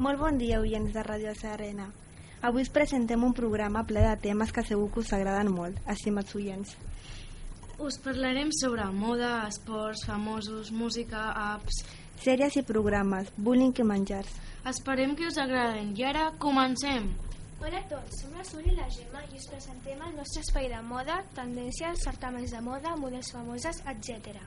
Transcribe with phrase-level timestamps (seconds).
[0.00, 1.84] Molt bon dia, oients de Ràdio Serena.
[2.48, 6.32] Avui us presentem un programa ple de temes que segur que us agraden molt, estimats
[6.38, 6.70] oients.
[7.76, 11.82] Us parlarem sobre moda, esports, famosos, música, apps...
[12.20, 14.32] Sèries i programes, bullying i menjars.
[14.72, 15.92] Esperem que us agraden.
[15.96, 17.12] I ara comencem!
[17.60, 20.70] Hola a tots, som la Sol i la Gemma i us presentem el nostre espai
[20.72, 24.38] de moda, tendències, certàmens de moda, models famoses, etc.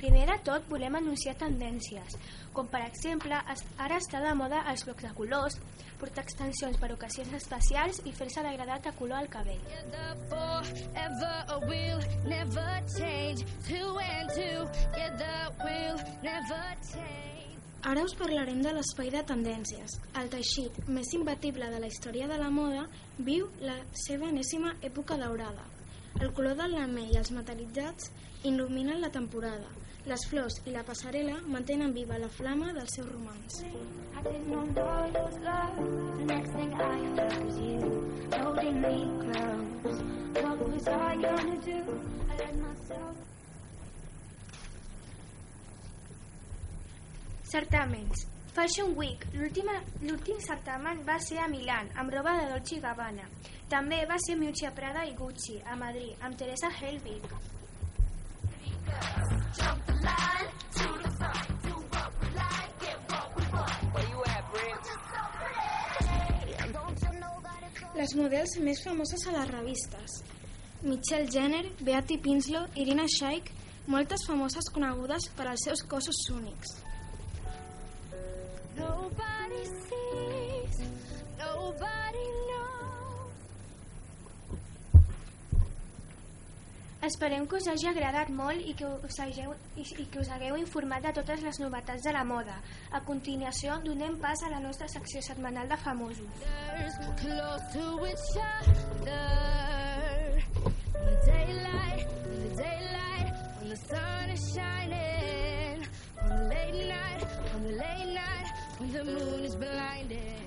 [0.00, 2.16] Primer de tot, volem anunciar tendències,
[2.56, 5.60] com per exemple, ara està de moda els blocs de colors,
[6.00, 9.60] portar extensions per ocasions especials i fer-se degradat de color al cabell.
[10.32, 12.80] Forever will never
[16.88, 17.35] change.
[17.86, 19.92] Ara us parlarem de l'espai de tendències.
[20.20, 22.80] El teixit més imbatible de la història de la moda
[23.28, 25.62] viu la seva enèsima època daurada.
[26.18, 28.08] El color del lamell i els metal·litzats
[28.50, 29.70] il·luminen la temporada.
[30.10, 33.62] Les flors i la passarel·la mantenen viva la flama del seu romans.
[33.62, 35.78] I didn't know love was love.
[36.18, 37.78] The next thing I heard was you
[38.34, 40.02] holding me close.
[40.42, 41.78] What was I gonna do?
[42.32, 43.26] I let myself.
[47.46, 48.26] Certàmens.
[48.56, 49.26] Fashion Week.
[49.36, 53.26] L'últim certamen va ser a Milán, amb roba de Dolce Gabbana.
[53.70, 57.28] També va ser Miuccia Prada i Gucci, a Madrid, amb Teresa Helbig.
[67.96, 70.18] Les models més famoses a les revistes.
[70.82, 73.52] Michelle Jenner, Beatty Pinslow, Irina Shayk,
[73.86, 76.76] moltes famoses conegudes per als seus cossos únics.
[78.76, 80.74] Nobody sees,
[81.38, 83.32] nobody knows.
[87.06, 90.58] Esperem que us hagi agradat molt i que us hagueu, i, i que us hagueu
[90.58, 92.58] informat de totes les novetats de la moda.
[92.90, 96.46] A continuació, donem pas a la nostra secció setmanal de famosos.
[101.26, 102.08] Daylight,
[102.56, 103.05] daylight,
[103.66, 105.84] when the sun is shining.
[106.22, 108.46] On the late night, on the late night,
[108.78, 110.42] when the moon is blinding.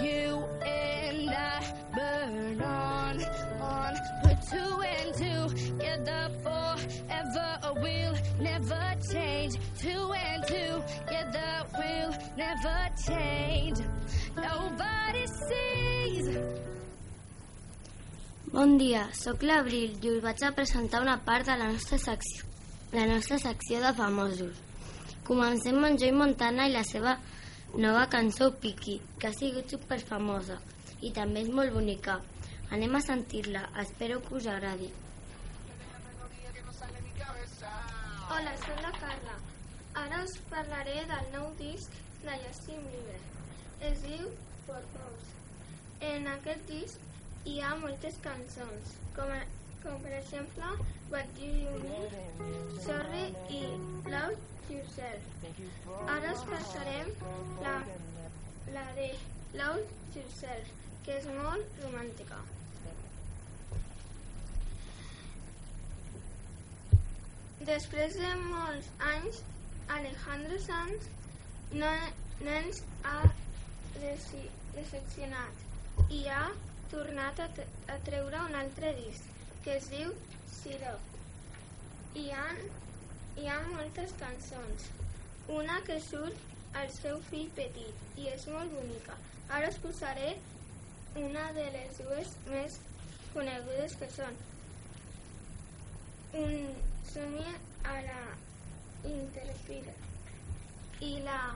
[0.00, 3.24] You and I burn on,
[3.60, 7.74] on, put two and two together forever.
[7.82, 9.56] We'll never change.
[9.80, 13.78] Two and two together will never change.
[14.36, 16.07] Nobody sees.
[18.58, 22.46] Bon dia, sóc l'Abril i us vaig a presentar una part de la nostra secció,
[22.90, 24.56] la nostra secció de famosos.
[25.28, 27.12] Comencem amb Joy Montana i la seva
[27.84, 30.56] nova cançó Piki, que ha sigut superfamosa
[31.06, 32.16] i també és molt bonica.
[32.74, 34.90] Anem a sentir-la, espero que us agradi.
[38.26, 39.36] Hola, soc la Carla.
[40.02, 41.94] Ara us parlaré del nou disc
[42.24, 43.22] de Justin Bieber.
[43.92, 44.26] Es diu
[44.66, 45.36] Purpose.
[46.10, 47.06] En aquest disc
[47.48, 49.30] hi ha moltes cançons, com,
[49.82, 50.68] com per exemple
[51.12, 52.08] What Do You Mean,
[52.84, 53.22] Sorry
[53.58, 53.60] i
[54.12, 54.36] Love
[54.68, 55.22] Yourself.
[56.16, 57.08] Ara us passarem
[57.62, 57.72] la,
[58.76, 59.08] la de
[59.54, 59.86] Love
[60.18, 60.66] Yourself,
[61.06, 62.42] que és molt romàntica.
[67.72, 69.40] Després de molts anys,
[69.96, 71.08] Alejandro Sanz
[71.72, 71.96] no,
[72.44, 73.18] no ens ha
[74.04, 75.54] decepcionat
[76.12, 76.44] i ha
[76.92, 77.48] tornat a,
[77.94, 79.24] a treure un altre disc
[79.64, 80.12] que es diu
[80.52, 80.94] Siro.
[82.18, 82.44] Hi ha,
[83.38, 84.88] hi ha moltes cançons.
[85.58, 89.16] Una que surt al seu fill petit i és molt bonica.
[89.58, 90.34] Ara us posaré
[91.22, 92.78] una de les dues més
[93.32, 94.36] conegudes que són
[96.42, 96.54] un
[97.12, 98.20] somni a la
[99.04, 99.96] interfila
[101.00, 101.54] y la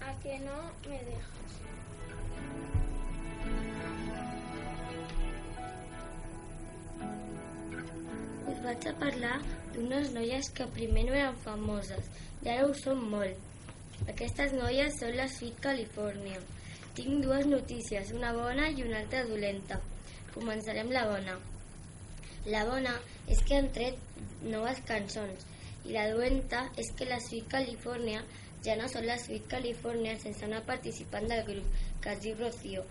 [0.00, 0.58] a que no
[0.88, 2.83] me dejas.
[8.52, 9.38] Us vaig a parlar
[9.74, 12.10] d'unes noies que primer no eren famoses
[12.44, 13.40] i ara ho són molt.
[14.12, 16.42] Aquestes noies són les Fit California.
[16.98, 19.80] Tinc dues notícies, una bona i una altra dolenta.
[20.34, 21.38] Començarem la bona.
[22.52, 22.92] La bona
[23.32, 23.96] és que han tret
[24.42, 25.46] noves cançons
[25.84, 28.20] i la dolenta és que les Sweet California
[28.66, 32.84] ja no són les Sweet California sense una participant del grup, que es diu Rocío.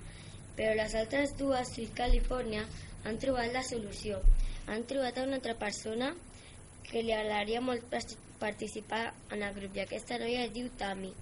[0.58, 2.64] Però les altres dues Sweet California
[3.04, 4.20] han trobat la solució.
[4.68, 6.14] Han trobat una altra persona
[6.90, 7.96] que li agradaria molt
[8.40, 11.14] participar en el grup i aquesta noia es diu Tami.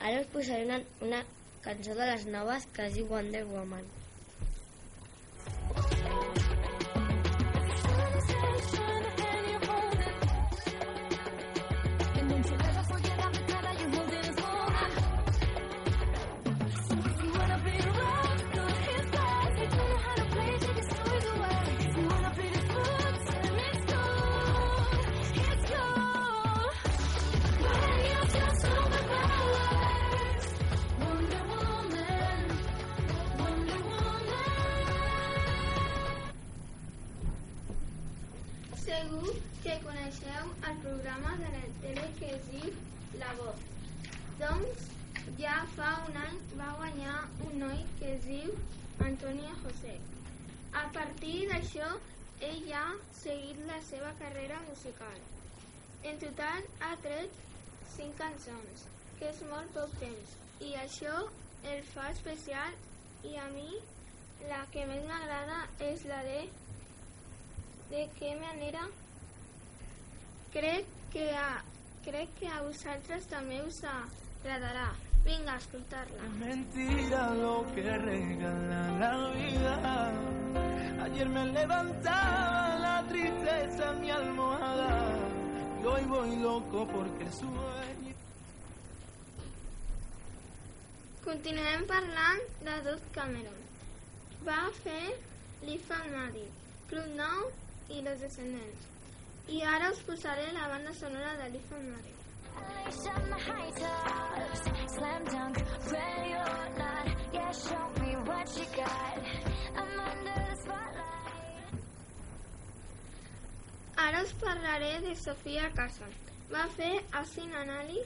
[0.00, 1.24] Ara us posaré una, una
[1.62, 3.86] cançó de les noves que es diu Wonder Woman.
[5.72, 6.42] Segur
[40.72, 42.70] el programa de la tele que es diu
[43.20, 43.60] La Voz.
[44.38, 44.86] Doncs
[45.40, 47.16] ja fa un any va guanyar
[47.46, 48.54] un noi que es diu
[49.08, 49.98] Antonio José.
[50.80, 51.90] A partir d'això,
[52.48, 52.86] ell ha
[53.18, 55.20] seguit la seva carrera musical.
[56.08, 57.36] En total ha tret
[57.92, 58.88] cinc cançons,
[59.18, 60.34] que és molt poc temps,
[60.64, 61.18] i això
[61.74, 62.80] el fa especial
[63.28, 63.68] i a mi
[64.48, 66.42] la que més m'agrada és la de
[67.92, 68.88] de què manera
[70.52, 71.62] crec que a,
[72.04, 74.90] crec que a vosaltres també us agradarà.
[75.24, 76.28] Vinga, a escoltar-la.
[76.40, 80.12] Mentira lo que regala la vida.
[81.04, 84.90] Ayer me levantaba la tristeza en mi almohada.
[85.80, 88.14] Y hoy voy loco porque sueño.
[91.24, 93.60] Continuem parlant de Dot Cameron.
[94.46, 95.14] Va fer
[95.62, 96.48] Lifa Madi,
[96.90, 97.52] Club Nou
[97.90, 98.91] i Los Descendents.
[99.48, 102.12] I ara us posaré la banda sonora de Lifa Madi.
[102.90, 104.60] Shut my high tops,
[104.94, 105.56] slam dunk,
[105.90, 107.06] ready or not.
[107.32, 109.18] Yeah, show me what you got.
[109.76, 111.74] I'm under the spotlight.
[113.96, 116.12] Ara us parlaré de Sofia Carson.
[116.50, 118.02] Va fer Austin Anali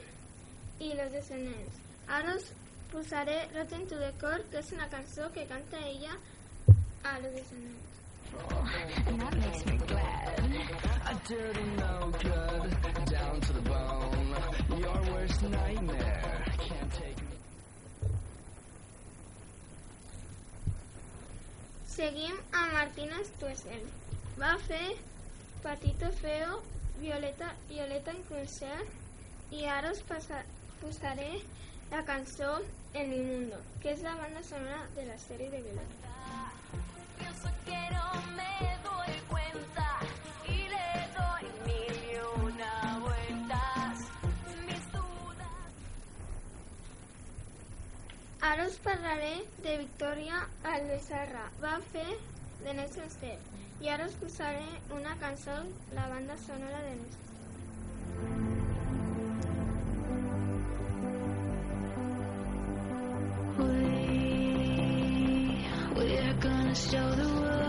[0.79, 1.81] i Los Descendents.
[2.07, 2.51] Ara us
[2.91, 6.17] posaré Rotten to the Core, que és una cançó que canta ella
[7.03, 7.86] a Los Descendents.
[9.07, 10.39] And that makes me glad.
[11.11, 14.35] A dirty no good, down to the bone.
[14.79, 16.43] Your worst nightmare.
[21.97, 23.85] Seguim amb Martina Stoessel.
[24.37, 24.97] Va fer
[25.63, 26.59] Patito Feo,
[26.99, 30.43] Violeta, Violeta en concert i ara us passa,
[30.83, 31.31] posaré
[31.89, 32.59] la cançó
[33.05, 36.16] mi mundo, que és la banda sonora de la sèrie de Violeta.
[48.47, 51.41] Ara us parlaré de Victoria Alvesarra.
[51.59, 52.05] Va fer
[52.63, 53.39] The Next Step
[53.83, 54.67] i ara us posaré
[54.97, 55.55] una cançó,
[55.97, 56.93] la banda sonora de.
[63.57, 63.73] We,
[65.97, 67.67] we're gonna show the world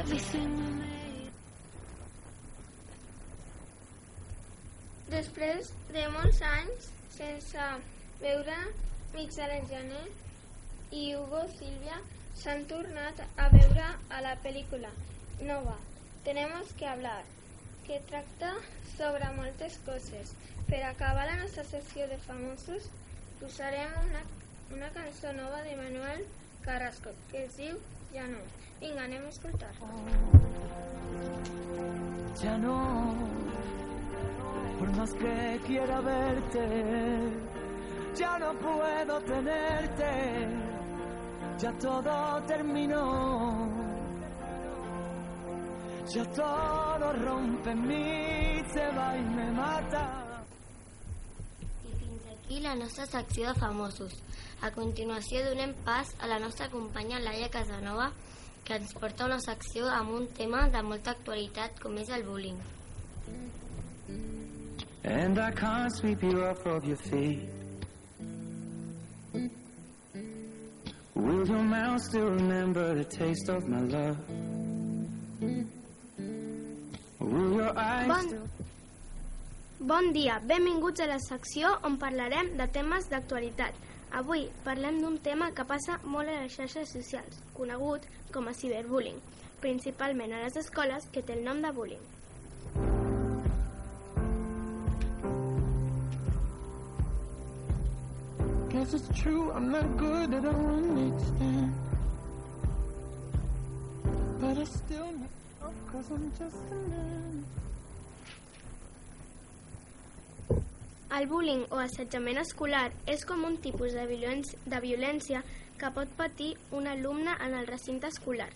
[0.00, 1.30] everything we made.
[5.14, 7.70] Després de molts anys sense
[8.22, 8.56] veure
[9.14, 10.06] Michel Janer
[11.02, 12.00] i Hugo Silvia
[12.38, 14.90] s'han tornat a veure a la pel·lícula
[15.42, 15.76] nova
[16.28, 17.22] Tenemos que hablar,
[17.86, 18.52] que tracta
[18.98, 20.34] sobre moltes coses.
[20.68, 22.90] Per acabar la nostra secció de famosos,
[23.40, 24.20] posarem una,
[24.76, 26.26] una cançó nova de Manuel
[26.66, 27.78] Carrasco, que es diu
[28.12, 28.42] Ja no.
[28.82, 29.72] Vinga, anem a escoltar.
[32.42, 32.76] Ya no,
[34.78, 36.66] por más que quiera verte,
[38.18, 40.48] ya no puedo tenerte,
[41.58, 43.68] ya todo terminó,
[46.06, 50.24] ya todo rompe en mí, se va y me mata.
[51.84, 54.12] I fins aquí la nostra secció de famosos.
[54.60, 58.10] A continuació donem pas a la nostra companya Laia Casanova,
[58.64, 62.58] que ens porta una secció amb un tema de molta actualitat com és el bullying.
[65.04, 67.57] And I can't sweep you off of your feet.
[71.18, 74.16] Will your mouth still remember the taste of my love?
[77.18, 78.46] Will your eyes Bon, still...
[79.80, 83.74] bon dia, benvinguts a la secció on parlarem de temes d'actualitat.
[84.14, 89.18] Avui parlem d'un tema que passa molt a les xarxes socials, conegut com a ciberbullying,
[89.60, 92.06] principalment a les escoles que té el nom de bullying.
[98.78, 101.72] Guess it's true, I'm not good at understand.
[104.38, 107.44] But I still need love, cause I'm just a man.
[111.10, 115.42] El bullying o assetjament escolar és com un tipus de violència, de violència
[115.80, 118.52] que pot patir un alumne en el recinte escolar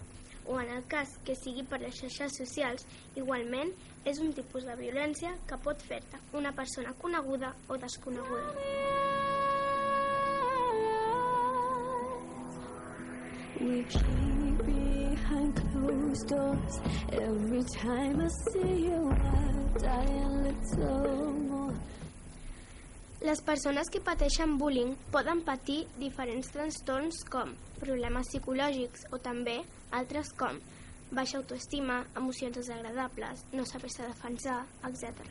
[0.47, 2.87] o en el cas que sigui per les xarxes socials,
[3.19, 3.75] igualment
[4.07, 9.22] és un tipus de violència que pot fer-te una persona coneguda o desconeguda.
[13.61, 16.81] We keep behind closed doors.
[17.13, 21.75] Every time I see you, I die a little more.
[23.23, 29.61] Les persones que pateixen bullying poden patir diferents trastorns com problemes psicològics o també
[29.95, 30.59] altres com
[31.13, 35.23] baixa autoestima, emocions desagradables, no saber-se defensar, etc.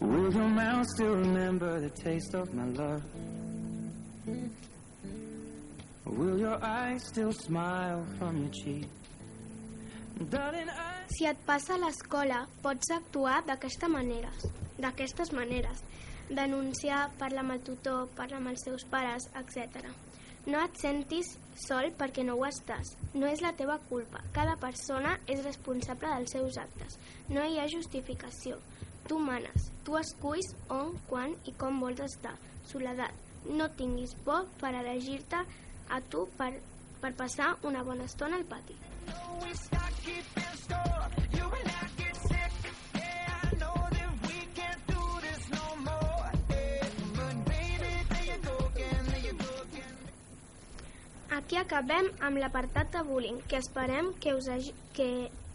[0.00, 3.02] Will your mouth still remember the taste of my love?
[11.08, 14.28] Si et passa a l'escola, pots actuar d'aquesta manera,
[14.76, 15.80] d'aquestes maneres.
[16.28, 19.88] Denunciar, parlar amb el tutor, parlar amb els teus pares, etc.
[20.44, 21.32] No et sentis
[21.64, 22.94] sol perquè no ho estàs.
[23.16, 24.20] No és la teva culpa.
[24.36, 26.98] Cada persona és responsable dels seus actes.
[27.32, 28.60] No hi ha justificació.
[29.08, 29.70] Tu manes.
[29.84, 32.36] Tu esculls on, quan i com vols estar.
[32.68, 33.12] Soledat.
[33.44, 35.40] No tinguis por per elegir-te
[35.88, 36.52] a tu per,
[37.00, 38.76] per passar una bona estona al pati.
[51.34, 55.08] Aquí acabem amb l'apartat de bullying, que esperem que us hagi, que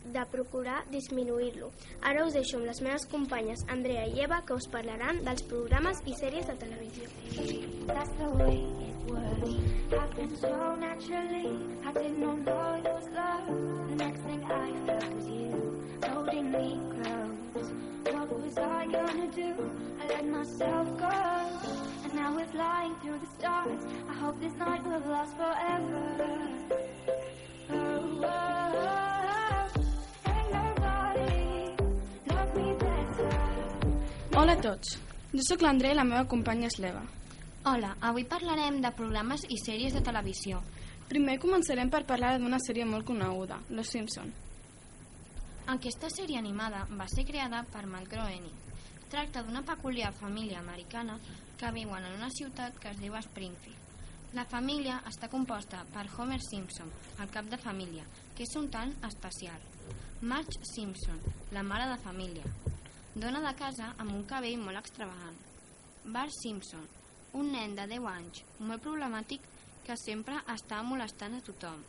[0.05, 1.71] de procurar disminuir-lo.
[2.01, 6.01] Ara us deixo amb les meves companyes Andrea i Eva que us parlaran dels programes
[6.05, 7.09] i sèries de televisió.
[7.87, 9.55] That's the way it was.
[9.91, 11.49] Happened so naturally.
[11.85, 12.35] I didn't know
[12.77, 13.47] it was love.
[13.89, 17.71] The next thing I felt was you holding me close.
[18.13, 19.53] What was I gonna do?
[20.01, 21.79] I let myself go.
[22.03, 23.81] And now we're flying through the stars.
[24.09, 27.08] I hope this night will last forever.
[34.49, 34.95] Hola a tots,
[35.29, 37.03] jo sóc l'André i la meva companya és l'Eva.
[37.69, 40.63] Hola, avui parlarem de programes i sèries de televisió.
[41.11, 44.31] Primer començarem per parlar d'una sèrie molt coneguda, Los Simpson.
[45.75, 48.55] Aquesta sèrie animada va ser creada per Matt Groening.
[49.11, 51.19] Tracta d'una peculiar família americana
[51.59, 54.33] que viuen en una ciutat que es diu Springfield.
[54.33, 56.89] La família està composta per Homer Simpson,
[57.21, 59.61] el cap de família, que és un tant especial.
[60.21, 61.21] Marge Simpson,
[61.53, 62.49] la mare de família,
[63.15, 65.37] dona de casa amb un cabell molt extravagant.
[66.05, 66.85] Bart Simpson,
[67.33, 69.45] un nen de 10 anys, molt problemàtic
[69.85, 71.81] que sempre està molestant a tothom.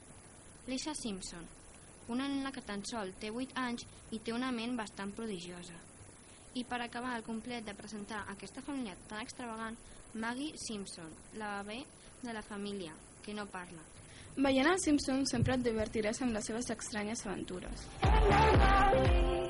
[0.67, 1.47] Lisa Simpson,
[2.09, 5.77] una nena que tan sol té 8 anys i té una ment bastant prodigiosa.
[6.55, 9.77] I per acabar el complet de presentar aquesta família tan extravagant,
[10.15, 11.85] Maggie Simpson, la bebè
[12.23, 13.85] de la família, que no parla.
[14.37, 17.87] Veient els Simpson sempre et divertiràs amb les seves estranyes aventures.
[18.03, 19.50] Ain't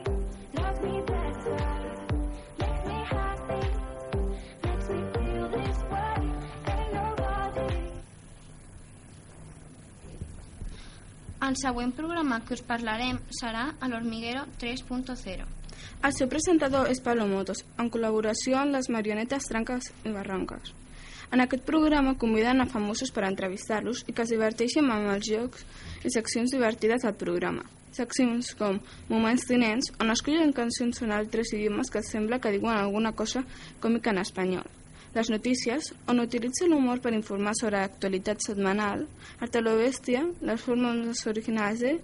[11.50, 15.46] El següent programa que us parlarem serà a l'Hormiguero 3.0.
[16.06, 20.70] El seu presentador és Pablo Motos, en col·laboració amb les marionetes Tranques i Barranques.
[21.30, 25.62] En aquest programa conviden a famosos per entrevistar-los i que es diverteixin amb els jocs
[26.02, 27.62] i seccions divertides del programa.
[27.94, 33.12] Seccions com Moments tinents, on escollen cançons en altres idiomes que sembla que diuen alguna
[33.12, 33.44] cosa
[33.82, 34.66] còmica en espanyol.
[35.14, 39.06] Les notícies, on utilitza l'humor per informar sobre l'actualitat setmanal,
[39.42, 41.96] el Telebèstia, les formes originals de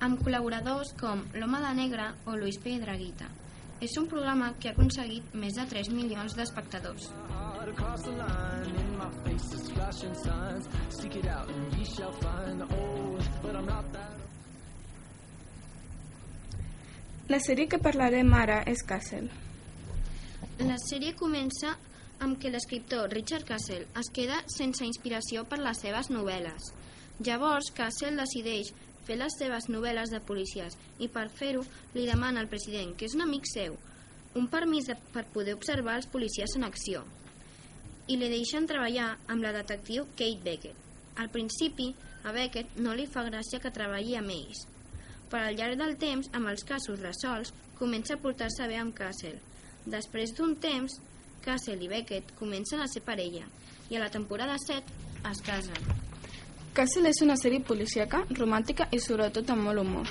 [0.00, 3.26] amb col·laboradors com l'Home de Negre o Luis Piedraguita.
[3.80, 7.06] És un programa que ha aconseguit més de 3 milions d'espectadors.
[17.30, 19.30] La sèrie que parlarem ara és Castle.
[20.60, 21.72] La sèrie comença
[22.20, 26.68] amb que l'escriptor Richard Castle es queda sense inspiració per les seves novel·les.
[27.24, 28.74] Llavors, Castle decideix
[29.10, 31.64] fer les seves novel·les de policies i per fer-ho
[31.96, 33.74] li demana al president, que és un amic seu,
[34.38, 37.02] un permís de, per poder observar els policies en acció
[38.10, 40.78] i li deixen treballar amb la detectiu Kate Beckett.
[41.22, 41.88] Al principi,
[42.24, 44.64] a Beckett no li fa gràcia que treballi amb ells,
[45.30, 49.38] però al llarg del temps, amb els casos resolts, comença a portar-se bé amb Castle.
[49.86, 51.00] Després d'un temps,
[51.42, 53.46] Castle i Beckett comencen a ser parella
[53.90, 56.09] i a la temporada 7 es casen.
[56.72, 60.10] Castle és una sèrie policíaca, romàntica i sobretot amb molt humor.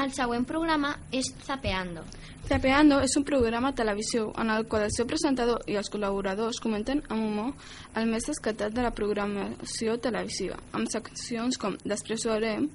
[0.00, 2.06] El següent programa és Zapeando.
[2.46, 6.62] Zapeando és un programa de televisió en el qual el seu presentador i els col·laboradors
[6.62, 12.32] comenten amb humor el més descatat de la programació televisiva, amb seccions com Després ho
[12.32, 12.70] veurem,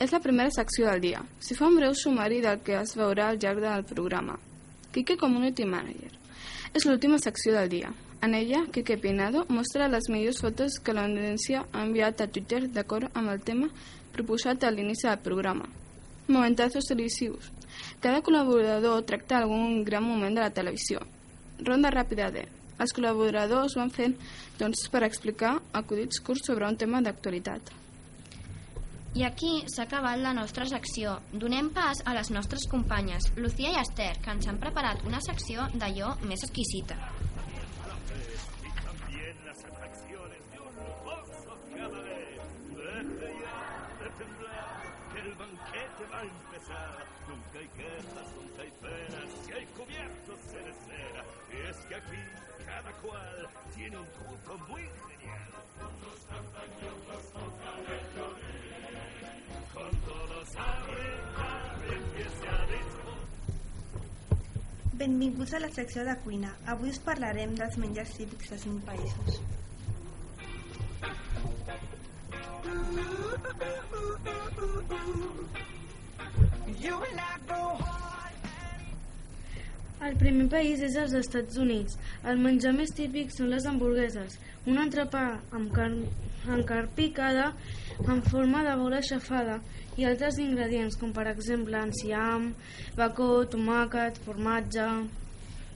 [0.00, 1.18] és la primera secció del dia.
[1.44, 4.38] S'hi fa un breu sumari del que es veurà al llarg del programa.
[4.94, 6.14] Quique Community Manager.
[6.72, 7.90] És l'última secció del dia.
[8.24, 13.12] En ella, Quique Pinado mostra les millors fotos que l'audiència ha enviat a Twitter d'acord
[13.12, 13.68] amb el tema
[14.14, 15.68] proposat a l'inici del programa.
[16.28, 17.50] Momentazos televisius.
[18.00, 21.04] Cada col·laborador tracta algun gran moment de la televisió.
[21.60, 22.46] Ronda ràpida de...
[22.80, 24.16] Els col·laboradors van fent
[24.56, 27.79] doncs, per explicar acudits curts sobre un tema d'actualitat.
[29.10, 31.16] I aquí s'ha acabat la nostra secció.
[31.32, 35.66] Donem pas a les nostres companyes, Lucía i Esther, que ens han preparat una secció
[35.74, 36.98] d'allò més exquisita.
[65.00, 66.50] Benvinguts a la secció de cuina.
[66.72, 69.40] Avui us parlarem dels menjars típics de cinc països.
[80.00, 81.98] El primer país és els Estats Units.
[82.30, 84.38] El menjar més típic són les hamburgueses,
[84.70, 85.24] un entrepà
[85.58, 85.98] amb carn,
[86.48, 87.50] amb carn picada
[88.06, 89.58] en forma de bola aixafada
[90.00, 92.52] i altres ingredients com per exemple enciam,
[92.96, 94.90] bacó, tomàquet, formatge...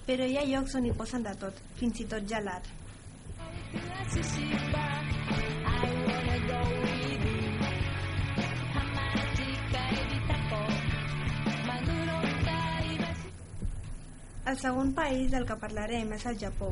[0.05, 2.69] Però hi ha llocs on hi posen de tot, fins i tot gelat.
[14.45, 16.67] El segon país del que parlarem és el Japó.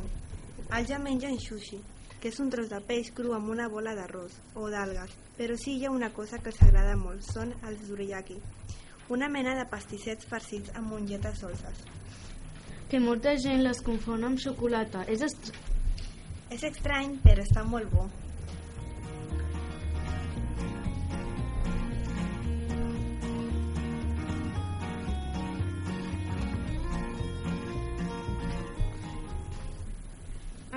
[0.77, 1.79] Allà mengen sushi,
[2.21, 5.79] que és un tros de peix cru amb una bola d'arròs o d'algues, però sí
[5.79, 8.37] hi ha una cosa que els agrada molt, són els duriyaki,
[9.17, 11.81] una mena de pastissets farcits amb mongetes dolces.
[12.93, 15.07] Que molta gent les confon amb xocolata.
[15.09, 15.53] És est...
[16.53, 18.05] És estrany, però està molt bo.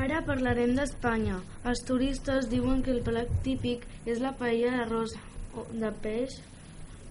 [0.06, 1.40] Ara parlarem d'Espanya.
[1.70, 5.16] Els turistes diuen que el plat típic és la paella d'arròs
[5.58, 6.36] o- de peix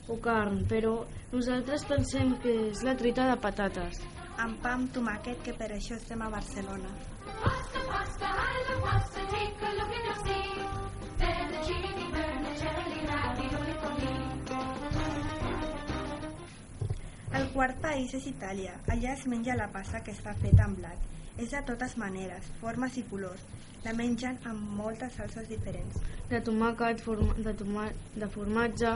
[0.06, 0.92] o carn, però
[1.32, 3.98] nosaltres pensem que és la truita de patates.
[4.38, 6.90] Amb pa amb tomàquet, que per això estem a Barcelona.
[7.42, 10.46] Pasta, pasta, alla pasta, take a look and you'll see.
[11.18, 13.94] Fettuccine, vermicelli, ravioli con
[17.40, 18.78] El quart país és Itàlia.
[18.86, 20.98] Allà es menja la pasta que està feta amb blat.
[21.34, 23.42] És de totes maneres, formes i colors.
[23.84, 25.96] La mengen amb moltes salses diferents.
[26.30, 28.92] De tomàquet, forma, de, toma, de formatge,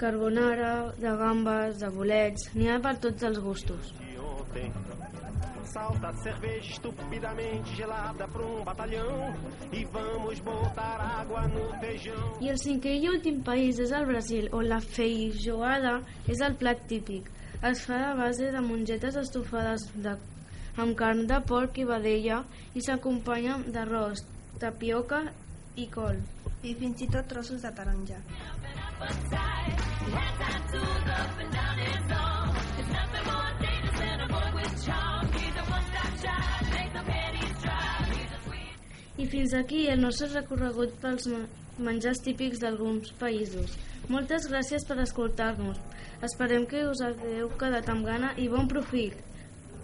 [0.00, 2.50] carbonara, de gambes, de bolets...
[2.54, 3.90] N'hi ha per tots els gustos.
[5.70, 9.32] Salta cerveja estupidamente gelada pra um batalhão
[9.72, 12.32] e vamos botar água no feijão.
[12.42, 16.82] I el cinquè i últim país és el Brasil, on la feijoada és el plat
[16.90, 17.30] típic.
[17.62, 20.16] Es fa a base de mongetes estofades de,
[20.76, 22.42] amb carn de porc i vedella
[22.74, 24.22] i s'acompanya d'arròs,
[24.62, 25.24] tapioca
[25.76, 26.20] i col.
[26.62, 28.18] I fins i tot trossos de taronja.
[39.20, 41.26] I fins aquí el nostre recorregut pels
[41.80, 43.74] menjars típics d'alguns països.
[44.08, 45.80] Moltes gràcies per escoltar-nos.
[46.28, 49.16] Esperem que us hagueu quedat amb gana i bon profit.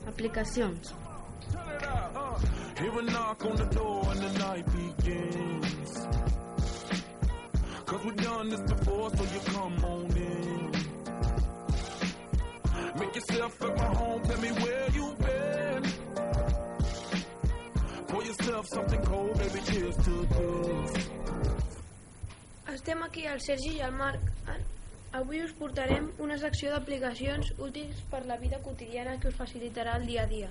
[0.07, 0.93] Aplicacions.
[2.79, 6.07] Hear a knock on the door and the night begins.
[7.87, 10.71] Cause we've done this before, so you come on in.
[12.99, 15.83] Make yourself at my home, tell me where you've been.
[18.09, 21.11] Pour yourself something cold, baby, cheers to this.
[22.69, 24.21] Estem aquí el Sergi i el Marc.
[25.13, 30.07] Avui us portarem una secció d'aplicacions útils per la vida quotidiana que us facilitarà el
[30.07, 30.49] dia a dia.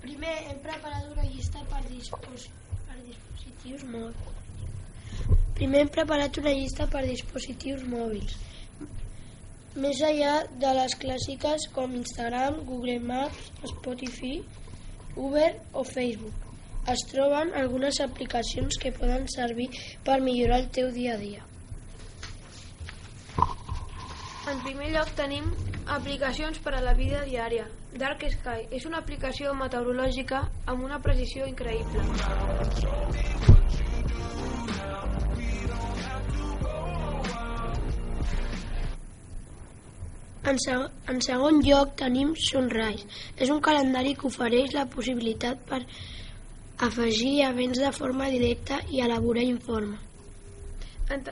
[0.00, 2.46] Primer hem preparat una llista per, dispos
[2.88, 5.26] per dispositius mòbils.
[5.58, 8.36] Primer hem preparat una llista per dispositius mòbils.
[9.76, 14.38] Més enllà de les clàssiques com Instagram, Google Maps, Spotify,
[15.16, 16.46] Uber o Facebook.
[16.88, 19.68] es troben algunes aplicacions que poden servir
[20.06, 21.49] per millorar el teu dia a dia.
[24.50, 25.44] En primer lloc tenim
[25.94, 27.68] aplicacions per a la vida diària.
[28.02, 30.40] Dark Sky és una aplicació meteorològica
[30.72, 32.02] amb una precisió increïble.
[40.50, 43.06] En, seg en segon lloc tenim Sunrise.
[43.38, 45.84] És un calendari que ofereix la possibilitat per
[46.88, 50.00] afegir events de forma directa i elaborar informe.
[51.06, 51.22] En,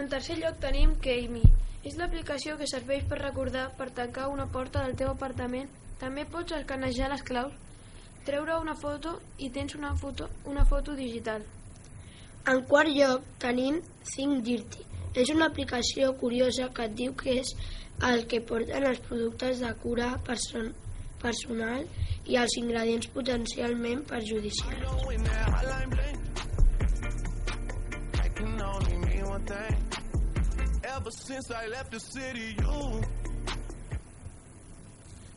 [0.00, 1.44] en tercer lloc tenim Keimi.
[1.82, 5.70] És l'aplicació que serveix per recordar per tancar una porta del teu apartament.
[5.98, 7.54] També pots escanejar les claus,
[8.26, 11.42] treure una foto i tens una foto, una foto digital.
[12.50, 13.80] En quart lloc tenim
[14.14, 14.86] Think Dirty.
[15.14, 17.50] És una aplicació curiosa que et diu que és
[18.08, 20.72] el que porten els productes de cura person
[21.22, 21.84] personal
[22.26, 24.86] i els ingredients potencialment perjudicials.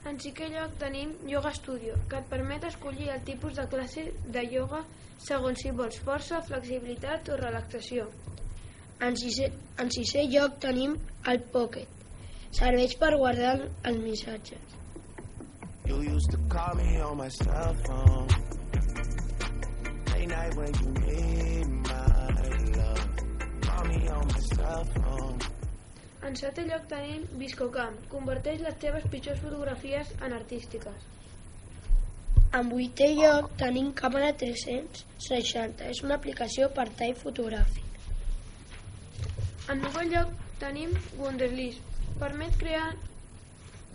[0.06, 4.04] En cinquè lloc tenim Yoga Studio, que et permet escollir el tipus de classe
[4.36, 4.82] de ioga
[5.28, 8.10] segons si vols força, flexibilitat o relaxació.
[9.08, 9.48] En sisè,
[9.80, 10.98] en sisè lloc tenim
[11.32, 11.88] el Pocket.
[12.60, 14.76] Serveix per guardar els missatges.
[15.86, 18.28] You used to call me on my cell phone.
[20.12, 21.75] Late night when you need my
[26.26, 27.98] En setè lloc tenim Viscocam.
[28.12, 31.04] Converteix les teves pitjors fotografies en artístiques.
[32.58, 35.90] En vuitè lloc tenim Càmera 360.
[35.94, 37.84] És una aplicació per tall fotogràfic.
[39.74, 40.32] En novè lloc
[40.62, 41.82] tenim Wunderlist.
[42.20, 42.90] Permet crear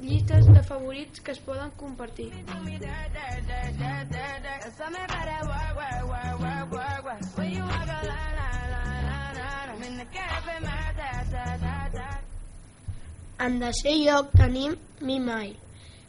[0.01, 2.31] llistes de favorits que es poden compartir.
[13.41, 15.55] En desè lloc tenim MeMail,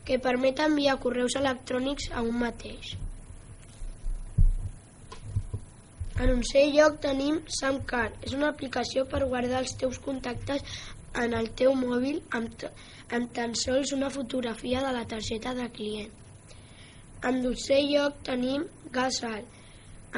[0.06, 2.96] que permet enviar correus electrònics a un mateix.
[6.22, 8.18] En onzè lloc tenim Samcard.
[8.28, 10.62] És una aplicació per guardar els teus contactes
[11.22, 12.66] en el teu mòbil amb,
[13.18, 16.12] amb tan sols una fotografia de la targeta de client.
[17.30, 19.48] En dotzè lloc tenim Gasal.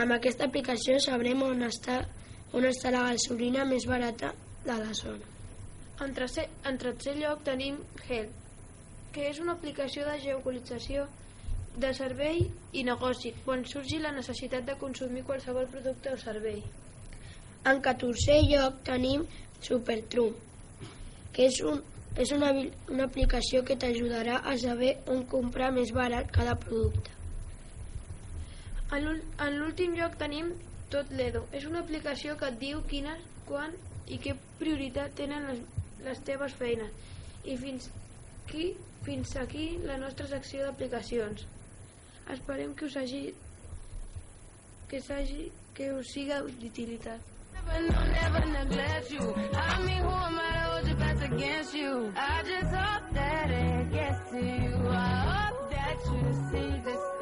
[0.04, 2.02] Amb aquesta aplicació sabrem on està,
[2.54, 4.32] on està la gasolina més barata
[4.66, 5.30] de la zona.
[6.04, 8.32] En tercer, en tercer lloc tenim Help,
[9.14, 11.06] que és una aplicació de geolocalització
[11.78, 12.44] de servei
[12.78, 16.62] i negoci quan surgi la necessitat de consumir qualsevol producte o servei.
[17.70, 19.24] En 14è lloc tenim
[19.64, 20.34] Supertrum,
[21.34, 21.80] que és, un,
[22.20, 22.52] és una,
[22.92, 27.10] una aplicació que t'ajudarà a saber on comprar més barat cada producte.
[28.94, 30.52] En l'últim lloc tenim
[30.94, 31.48] Tot Ledo.
[31.58, 33.16] És una aplicació que et diu quina,
[33.50, 33.74] quan
[34.14, 35.62] i què prioritat tenen les,
[36.06, 36.92] les teves feines.
[37.44, 37.90] I fins
[38.44, 38.68] aquí,
[39.08, 41.48] fins aquí la nostra secció d'aplicacions.
[42.36, 43.24] Esperem que us hagi
[44.94, 47.32] que, s'hagi, que us siga d'utilitat.
[51.24, 52.14] Against you?
[52.16, 54.88] I just hope that it gets to you.
[54.90, 57.13] I hope that you see this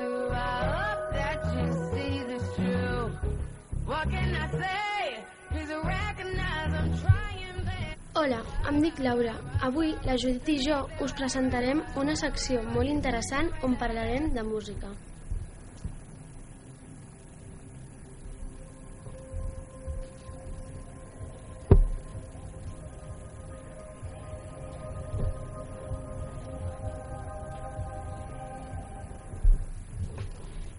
[8.22, 8.38] Hola,
[8.70, 9.34] em dic Laura.
[9.68, 14.94] Avui la Judit i jo us presentarem una secció molt interessant on parlarem de música.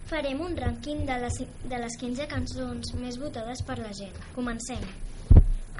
[0.09, 1.39] Farem un rànquing de les,
[1.71, 4.15] de les 15 cançons més votades per la gent.
[4.35, 4.83] Comencem.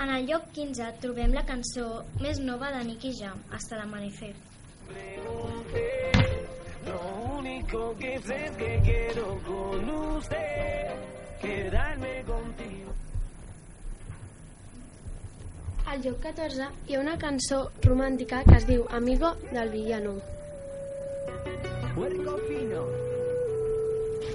[0.02, 1.88] En el lloc 15 trobem la cançó
[2.22, 4.34] més nova de Nicky Jam, Hasta l'amanecer.
[6.86, 10.90] Lo único que sé es que quiero con usted
[11.42, 12.92] quedarme contigo.
[15.86, 20.16] Al lloc 14 hi ha una cançó romàntica que es diu Amigo del villano.
[21.94, 22.86] Puerco fino,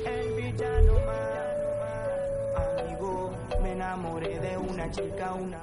[0.09, 2.81] el villano más.
[2.81, 3.31] Amigo,
[3.63, 5.61] me enamoré de una chica, una.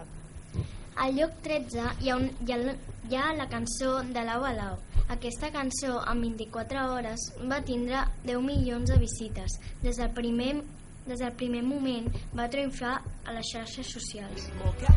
[0.97, 2.75] Al lloc 13 hi ha, un, hi ha, la-
[3.10, 4.77] hi ha la cançó de Lau a Lau.
[5.10, 7.19] Aquesta cançó, en 24 hores,
[7.51, 9.60] va tindre 10 milions de visites.
[9.84, 10.63] Des del primer,
[11.05, 14.47] des del primer moment va triomfar a les xarxes socials.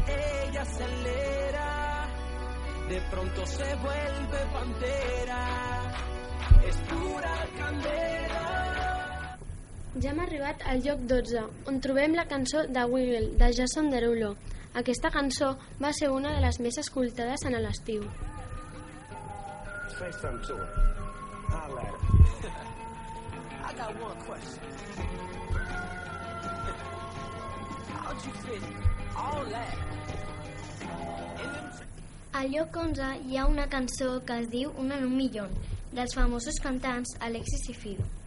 [0.09, 2.09] Ella acelera,
[2.89, 5.43] de pronto se vuelve pantera,
[6.67, 8.58] es pura candela.
[9.99, 14.29] Ja hem arribat al lloc 12, on trobem la cançó de Wiggle, de Jason Derulo.
[14.79, 15.49] Aquesta cançó
[15.83, 18.05] va ser una de les més escoltades en l'estiu.
[19.99, 20.69] Say something to her.
[21.51, 21.99] Holla at
[22.45, 22.53] her.
[23.71, 24.63] I got one question.
[27.97, 28.63] How'd you fit
[29.17, 29.75] all that
[31.43, 31.67] in them
[32.35, 35.49] Al lloc 11 hi ha una cançó que es diu Una en un milió,
[35.91, 38.05] dels famosos cantants Alexis i Fido.
[38.05, 38.07] for all the world.
[38.07, 38.19] Money music, Alexis y Fido.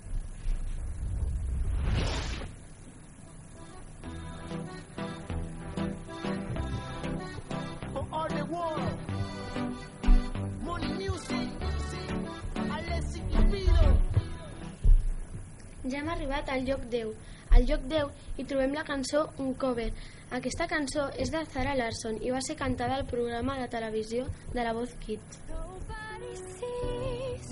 [15.92, 17.10] Ja hem arribat al lloc 10.
[17.58, 19.90] Al lloc 10 hi trobem la cançó Un cover.
[20.38, 24.64] Aquesta cançó és de Zara Larson i va ser cantada al programa de televisió de
[24.64, 25.42] la Voz Kids.
[25.50, 27.52] Nobody sees,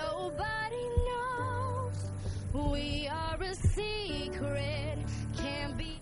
[0.00, 1.98] nobody knows.
[2.54, 4.98] We are a secret,
[5.36, 6.00] can't be.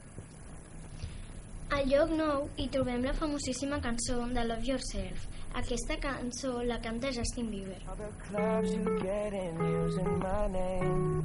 [1.71, 5.27] Al lloc 9 hi trobem la famosíssima cançó de Love Yourself.
[5.55, 7.81] Aquesta cançó la canta Justin Bieber.
[8.29, 11.23] clubs you get in using my name.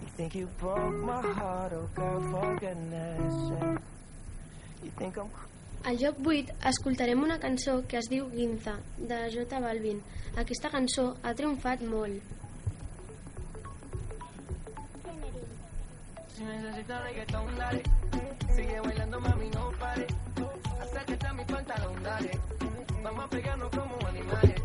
[0.00, 3.80] You think you broke my heart, oh girl, for goodness sake.
[4.82, 5.30] You think I'm
[5.84, 9.98] Al lloc 8 escoltarem una cançó que es diu Ginza, de J Balvin.
[10.36, 12.41] Aquesta cançó ha triomfat molt.
[16.34, 17.82] Si necesitas reggaetón, dale.
[18.54, 20.06] Sigue bailando, mami, no pare.
[20.80, 22.30] Acércate a mi pantalón, dale.
[23.02, 24.62] Vamos a pegarnos como animales.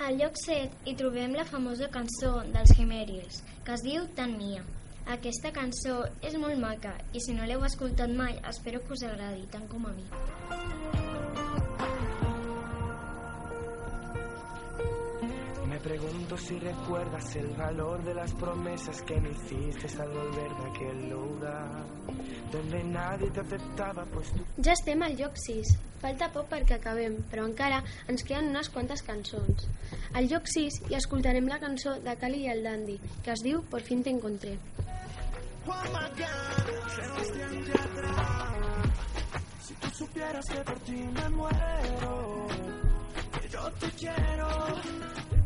[0.00, 4.64] Al lloc 7 hi trobem la famosa cançó dels Gemeriels, que es diu Tan Mia.
[5.06, 9.46] Aquesta cançó és molt maca i si no l'heu escoltat mai espero que us agradi
[9.52, 11.09] tant com a mi.
[15.82, 21.10] Pregunto si recuerdas el valor de las promesas que me hiciste al volver de aquel
[21.10, 21.86] lugar
[22.50, 25.76] donde nadie te aceptaba, pues tú Ja estem al lloc 6.
[26.00, 29.66] Falta poc perquè acabem, però encara ens queden unes quantes cançons.
[30.16, 33.62] Al lloc 6 hi escoltarem la cançó de Cali i el Dandy, que es diu
[33.70, 34.58] Por fin te encontré.
[35.66, 35.74] Oh
[36.96, 38.82] Sebastián Yatra.
[39.60, 42.46] Si tú supieras que por ti me muero,
[43.40, 45.39] que yo te quiero.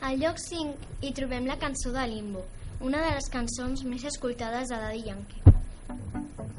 [0.00, 2.42] Al lloc 5 hi trobem la cançó de Limbo,
[2.80, 5.40] una de les cançons més escoltades de Daddy Yankee.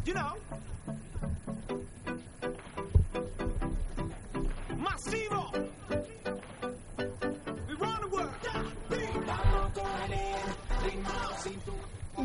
[0.06, 0.38] You know,
[4.78, 5.43] Masivo.
[7.67, 8.34] We run the world.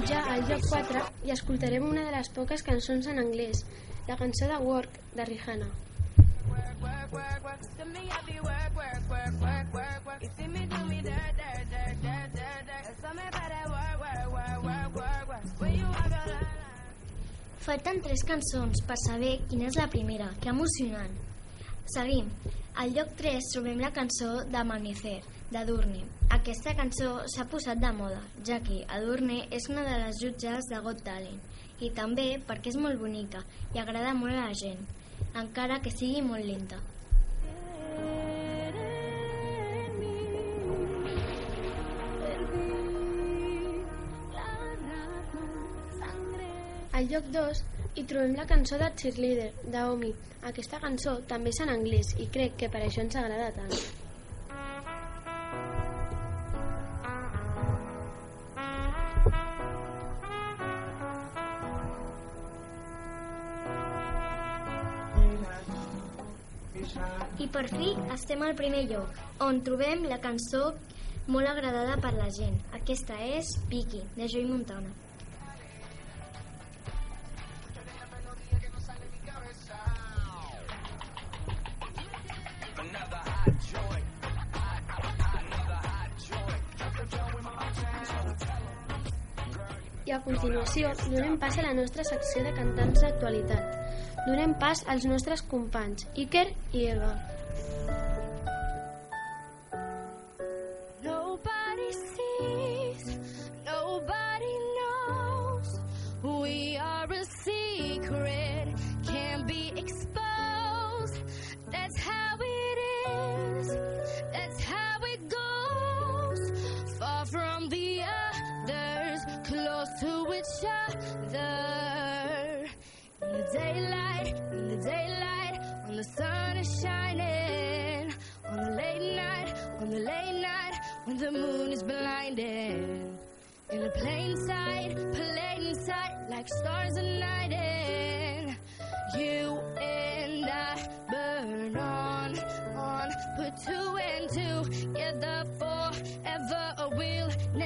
[0.08, 3.64] Ja al lloc 4 hi escoltarem una de les poques cançons en anglès,
[4.08, 5.68] la cançó de Work, de Rihanna.
[17.62, 20.26] Falten tres cançons per saber quina és la primera.
[20.42, 21.14] Que emocionant.
[21.94, 22.26] Seguim.
[22.82, 25.18] Al lloc 3 trobem la cançó d'Amanecer,
[25.52, 26.02] de Durne.
[26.32, 30.80] Aquesta cançó s'ha posat de moda, ja que Adurne és una de les jutges de
[30.86, 31.42] Got Talent,
[31.84, 33.44] i també perquè és molt bonica
[33.76, 34.80] i agrada molt a la gent,
[35.44, 36.80] encara que sigui molt lenta.
[46.92, 47.60] Al lloc 2
[47.96, 50.10] hi trobem la cançó de Cheerleader, d'Omi.
[50.48, 53.72] Aquesta cançó també és en anglès i crec que per això ens agrada tant.
[67.40, 70.74] I per fi estem al primer lloc, on trobem la cançó
[71.32, 72.60] molt agradada per la gent.
[72.82, 74.92] Aquesta és Piki, de Joy Montana.
[90.72, 93.74] Continuació donem pas a la nostra secció de cantants d'actualitat.
[94.24, 97.12] Donem pas als nostres companys, Iker i Eva.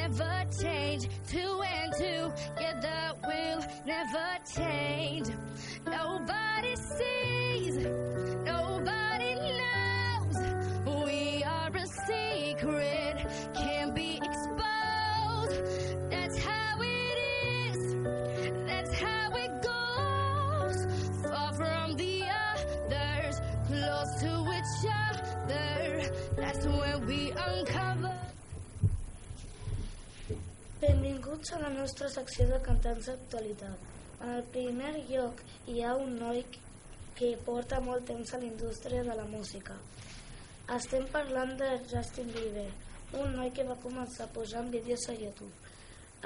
[0.08, 1.08] Never change.
[1.26, 5.26] Two and two together will never change.
[31.46, 33.82] Benvinguts a la nostra secció de cantants d'actualitat.
[34.20, 36.40] En el primer lloc hi ha un noi
[37.18, 39.76] que porta molt temps a la indústria de la música.
[40.76, 42.66] Estem parlant de Justin Bieber,
[43.20, 45.52] un noi que va començar posant vídeos a YouTube.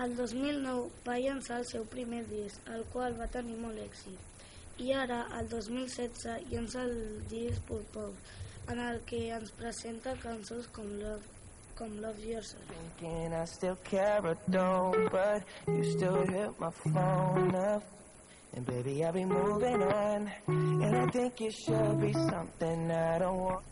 [0.05, 4.47] El 2009 va llançar el seu primer disc, el qual va tenir molt èxit.
[4.87, 6.97] I ara, el 2016, llança el
[7.35, 8.15] disc Purple,
[8.73, 11.40] en el que ens presenta cançons com Love,
[11.81, 12.63] com Love Yourself.
[12.69, 17.83] Thinking I still care or don't, but you still hit my phone up.
[18.55, 20.31] And baby, I'll be moving on.
[20.47, 23.65] And I think it should be something I don't want.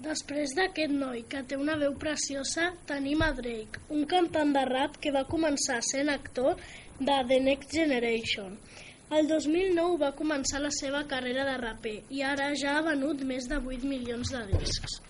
[0.00, 4.96] Després d'aquest noi que té una veu preciosa, tenim a Drake, un cantant de rap
[4.96, 6.54] que va començar sent actor
[7.00, 8.56] de The Next Generation.
[9.10, 13.50] El 2009 va començar la seva carrera de raper i ara ja ha venut més
[13.50, 15.00] de 8 milions de discs.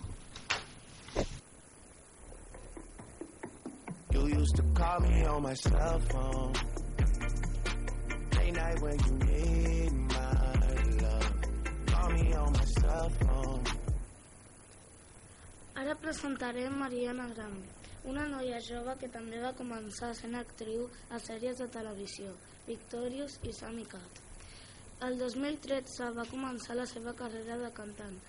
[4.20, 6.52] You used to call me on my cell phone.
[8.36, 10.32] Late night when you need my
[11.00, 11.32] love.
[11.86, 13.64] Call me on my cell phone.
[15.74, 17.64] Ara presentarem Mariana Grande,
[18.04, 22.34] una noia jove que també va començar sent actriu a sèries de televisió,
[22.68, 24.20] Victorious i Sammy Cat.
[25.08, 28.20] El 2013 va començar la seva carrera de cantant.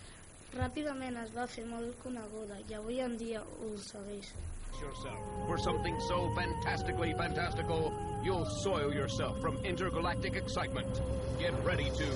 [0.56, 4.32] Ràpidament es va fer molt coneguda i avui en dia ho segueix.
[4.82, 11.02] Yourself for something so fantastically fantastical, you'll soil yourself from intergalactic excitement.
[11.40, 12.08] Get ready to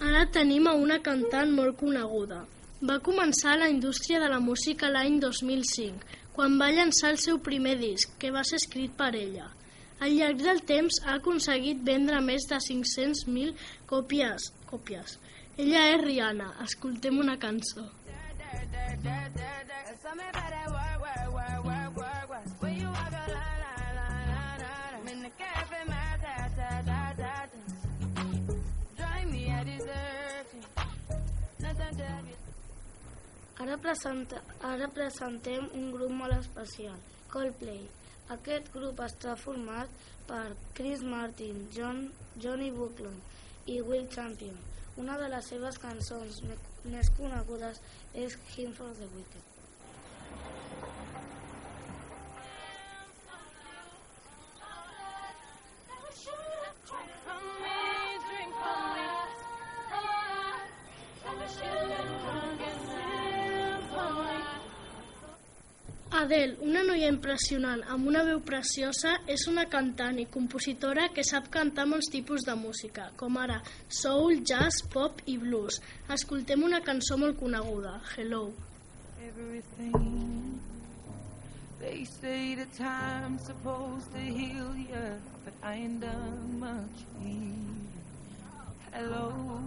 [0.00, 2.38] Ara tenim a una cantant molt coneguda.
[2.88, 7.36] Va començar a la indústria de la música l'any 2005, quan va llançar el seu
[7.44, 9.50] primer disc, que va ser escrit per ella.
[10.00, 13.52] Al llarg del temps ha aconseguit vendre més de 500.000
[13.90, 14.48] còpies.
[14.70, 15.18] còpies.
[15.60, 16.44] Ella és Rihanna.
[16.64, 17.82] Escoltem una cançó.
[33.60, 36.96] Ara, presenta, ara presentem un grup molt especial,
[37.34, 37.84] Coldplay.
[38.38, 42.06] Aquest grup està format per Chris Martin, John,
[42.40, 44.69] Johnny Buckland i Will Champion.
[44.98, 46.42] Una de les seves cançons
[46.84, 47.80] més conegudes
[48.14, 49.44] és Hymn for the Wicked.
[66.20, 71.46] Adele, una noia impressionant amb una veu preciosa, és una cantant i compositora que sap
[71.54, 73.56] cantar molts tipus de música, com ara
[74.00, 75.78] soul, jazz, pop i blues.
[76.12, 78.42] Escoltem una cançó molt coneguda, Hello.
[79.30, 80.60] Everything.
[81.80, 87.88] They say the time's supposed to heal ya, but I ain't done much healing.
[88.92, 89.62] Hello.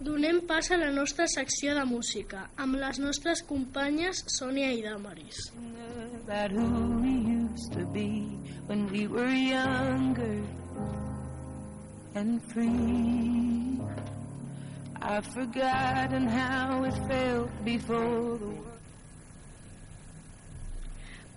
[0.00, 5.40] Donem pas a la nostra secció de música, amb les nostres companyes Sònia i Damaris.
[6.24, 6.68] About who
[7.02, 8.24] we used to be
[8.66, 10.40] when we were younger
[12.14, 13.76] and free.
[15.02, 18.70] I've forgotten how it felt before the world.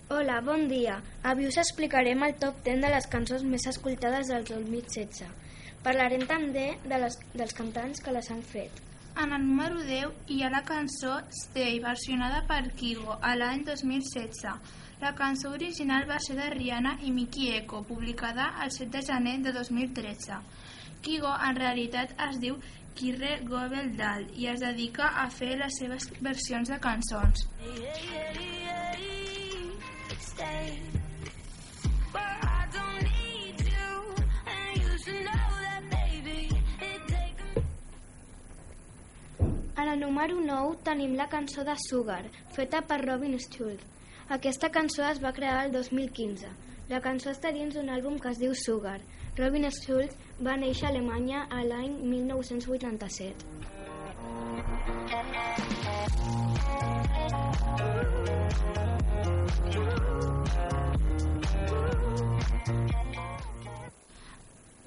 [0.08, 1.02] Hola, bon dia.
[1.24, 5.43] Avui us explicarem el top 10 de les cançons més escoltades del 2016.
[5.84, 8.82] Parlarem també de les, dels cantants que les han fet.
[9.20, 14.48] En el número 10 hi ha la cançó Stay, versionada per Kigo, a l'any 2016.
[15.04, 19.36] La cançó original va ser de Rihanna i Miki Eko, publicada el 7 de gener
[19.44, 20.40] de 2013.
[21.04, 22.58] Kigo en realitat es diu
[22.96, 27.48] Kirre Gobeldal i es dedica a fer les seves versions de cançons.
[30.24, 30.44] Stay.
[30.44, 31.03] But I don't need you,
[39.84, 42.22] A la número 9 tenim la cançó de Sugar,
[42.56, 43.82] feta per Robin Schulz.
[44.36, 46.52] Aquesta cançó es va crear el 2015.
[46.94, 49.02] La cançó està dins d'un àlbum que es diu Sugar.
[49.42, 53.44] Robin Schulz va néixer a Alemanya a l'any 1987.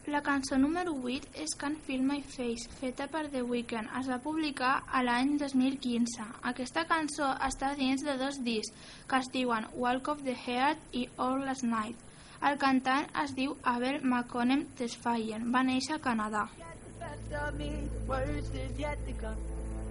[0.07, 3.88] La cançó número 8 és Can't Feel My Face, feta per The Weeknd.
[3.98, 6.22] Es va publicar a l'any 2015.
[6.46, 11.09] Aquesta cançó està dins de dos discs que es diuen Walk of the Heart i
[11.24, 11.98] All Last Night.
[12.38, 15.48] El cantant es diu Abel McConem Tesfayen.
[15.50, 16.44] Va néixer a Canadà.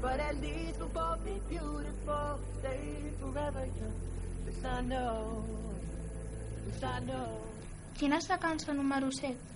[0.01, 3.95] But at least we'll both be beautiful, stay forever young.
[4.45, 5.43] This I know,
[6.68, 7.41] this I know.
[7.97, 9.55] Quina és la cançó número 7?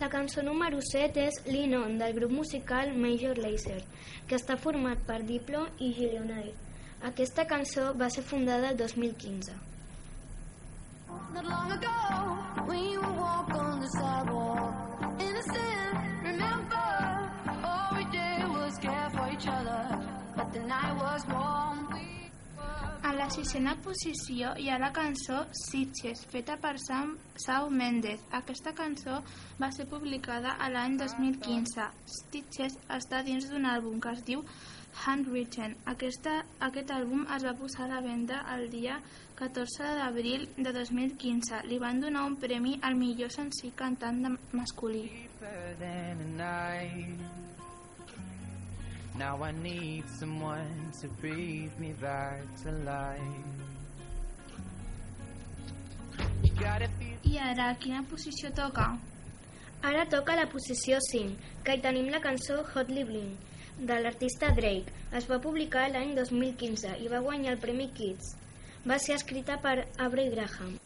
[0.00, 3.82] La cançó número 7 és Lean On, del grup musical Major Lazer,
[4.26, 6.54] que està format per Diplo i Gillionaire.
[7.02, 9.54] Aquesta cançó va ser fundada el 2015.
[11.34, 14.74] Not long ago, we would walk on the sidewalk,
[15.20, 15.94] innocent.
[16.22, 17.30] Remember,
[17.64, 19.98] all we did was care for each other,
[20.36, 21.88] but the night was warm.
[21.92, 22.21] A
[23.22, 28.22] la sisena posició hi ha la cançó Sitges, feta per Sam, Sau Méndez.
[28.34, 29.20] Aquesta cançó
[29.60, 31.84] va ser publicada a l'any 2015.
[32.16, 34.42] Stitches està dins d'un àlbum que es diu
[35.04, 35.76] Handwritten.
[35.92, 38.98] Aquesta, aquest àlbum es va posar a la venda el dia
[39.38, 41.62] 14 d'abril de 2015.
[41.70, 45.06] Li van donar un premi al millor senzill cantant masculí.
[45.14, 47.41] Deeper than a night.
[49.18, 53.20] Now I need someone to breathe me back to life.
[56.42, 58.86] You I ara, quina posició toca?
[59.82, 63.32] Ara toca la posició 5, que hi tenim la cançó Hotly Bling,
[63.78, 64.92] de l'artista Drake.
[65.12, 68.36] Es va publicar l'any 2015 i va guanyar el Premi Kids.
[68.86, 70.78] Va ser escrita per Avery Graham.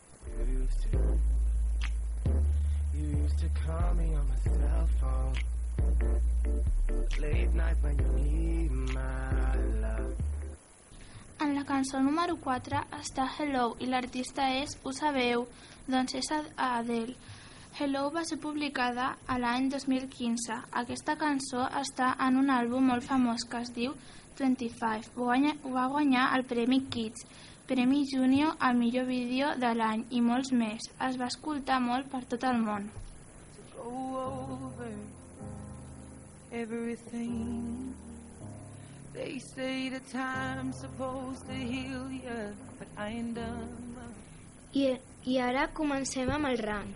[2.94, 5.55] You used to call me on my cell phone.
[11.38, 15.46] En la cançó número 4 està Hello i l'artista és, ho sabeu,
[15.86, 17.16] doncs és Adele.
[17.78, 20.60] Hello va ser publicada a l'any 2015.
[20.82, 23.96] Aquesta cançó està en un àlbum molt famós que es diu
[24.38, 25.12] 25.
[25.16, 27.26] Guanya, va guanyar el Premi Kids,
[27.66, 30.88] Premi Junior al millor vídeo de l'any i molts més.
[31.08, 32.88] Es va escoltar molt per tot el món.
[33.76, 34.92] go over
[36.52, 37.94] everything.
[39.14, 43.96] They say the time's supposed to heal you, but I ain't done.
[44.74, 46.92] I, I ara comencem amb el rang.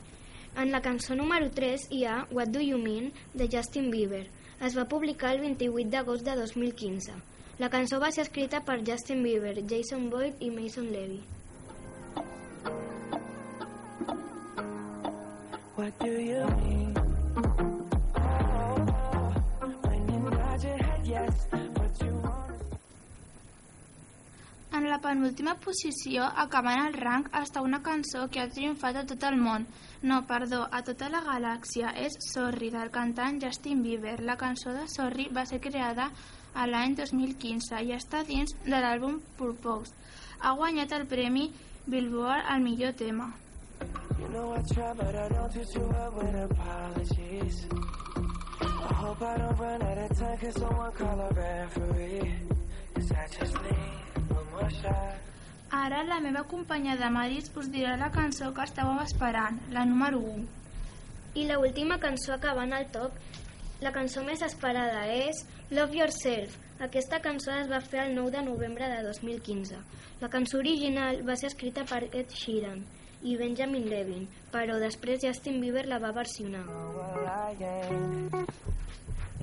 [0.57, 4.27] En la cançó número 3 hi ha What Do You Mean, de Justin Bieber.
[4.61, 7.15] Es va publicar el 28 d'agost de 2015.
[7.59, 11.23] La cançó va ser escrita per Justin Bieber, Jason Boyd i Mason Levy.
[15.77, 16.90] What do you mean?
[24.91, 29.37] La penúltima posició, acabant el rang, està una cançó que ha triomfat a tot el
[29.39, 29.67] món.
[30.03, 31.93] No, perdó, a tota la galàxia.
[31.95, 34.19] És Sorry, del cantant Justin Bieber.
[34.27, 36.11] La cançó de Sorry va ser creada
[36.55, 39.95] a l'any 2015 i està dins de l'àlbum Purpose.
[40.41, 41.47] Ha guanyat el premi
[41.87, 43.31] Billboard al millor tema.
[44.19, 47.67] You know I try, but I don't do too well with apologies.
[48.61, 52.35] I hope I don't run out of time, cause someone call a referee.
[52.95, 54.10] Cause I just need.
[55.71, 60.19] Ara la meva companya de Madrid us dirà la cançó que estàveu esperant, la número
[60.19, 60.47] 1.
[61.41, 63.15] I la última cançó acabant al top,
[63.81, 66.57] la cançó més esperada és Love Yourself.
[66.81, 69.79] Aquesta cançó es va fer el 9 de novembre de 2015.
[70.21, 72.83] La cançó original va ser escrita per Ed Sheeran
[73.23, 76.65] i Benjamin Levin, però després Justin Bieber la va versionar.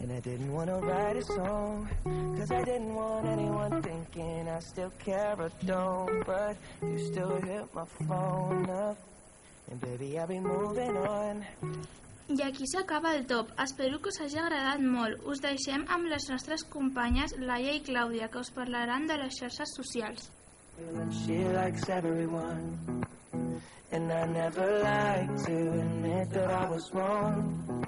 [0.02, 1.90] And I didn't want to write a song,
[2.38, 6.26] cause I didn't want anyone thinking I still care or don't.
[6.26, 8.98] But you still hit my phone up,
[9.72, 11.46] and baby, I'll be moving on.
[12.30, 13.52] I aquí s'acaba el top.
[13.58, 15.24] Espero que us hagi agradat molt.
[15.26, 19.72] Us deixem amb les nostres companyes Laia i Clàudia, que us parlaran de les xarxes
[19.80, 20.30] socials.
[21.24, 23.06] She likes everyone.
[23.92, 27.88] And I never like to admit that I was wrong.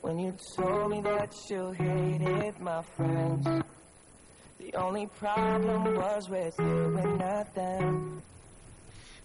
[0.00, 3.46] When you told me that you hated my friends,
[4.58, 8.22] the only problem was with you and not them.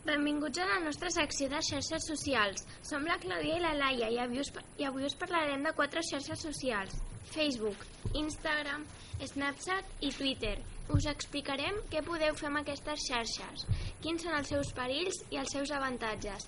[0.06, 2.66] Benvinguts a la nostra secció de xarxes socials.
[2.82, 6.04] Som la Clàudia i la Laia i avui us, i avui us parlarem de quatre
[6.06, 6.96] xarxes socials.
[7.34, 8.86] Facebook, Instagram,
[9.26, 10.56] Snapchat i Twitter.
[10.94, 13.66] Us explicarem què podeu fer amb aquestes xarxes,
[14.02, 16.46] quins són els seus perills i els seus avantatges.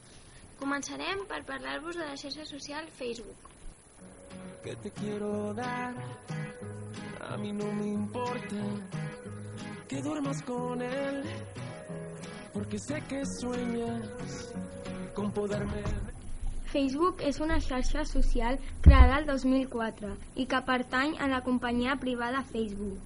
[0.61, 3.50] Començarem per parlar-vos de la xarxa social Facebook.
[4.63, 5.93] Que te quiero dar.
[7.29, 8.55] A mí no me importa
[9.87, 11.23] que duermas con él,
[12.53, 14.53] porque sé que sueñas
[15.13, 15.83] con poderme.
[16.71, 22.45] Facebook és una xarxa social creada el 2004 i que pertany a la companyia privada
[22.47, 22.99] Facebook.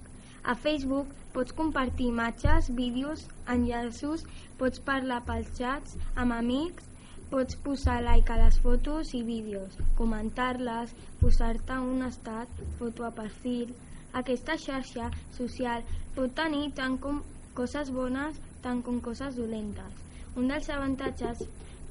[0.44, 4.28] A Facebook pots compartir imatges, vídeos, enllaços,
[4.60, 6.86] pots parlar pels xats amb amics,
[7.32, 13.76] pots posar like a les fotos i vídeos, comentar-les, posar-te un estat, foto a perfil...
[14.16, 15.82] Aquesta xarxa social
[16.16, 17.18] pot tenir tant com
[17.58, 19.98] coses bones tant com coses dolentes.
[20.40, 21.44] Un dels avantatges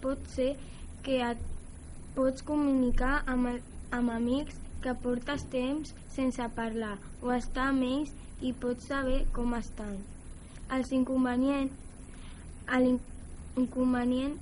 [0.02, 0.54] pot ser
[1.06, 1.44] que et
[2.16, 3.60] pots comunicar amb, el,
[3.98, 8.12] amb amics que portes temps sense parlar o estar amb ells
[8.44, 9.94] i pots saber com estan.
[10.74, 11.72] Els inconvenients,
[12.74, 14.36] l'inconvenient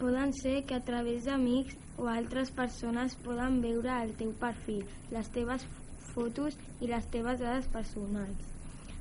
[0.00, 5.28] poden ser que a través d'amics o altres persones poden veure el teu perfil, les
[5.34, 5.66] teves
[6.14, 8.46] fotos i les teves dades personals.